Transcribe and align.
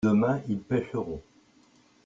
demain 0.03 0.41
ils 0.49 0.57
pêcheront. 0.59 1.21